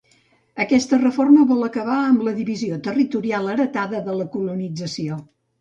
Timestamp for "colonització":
4.39-5.23